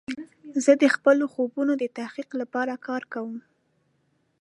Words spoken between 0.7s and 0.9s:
د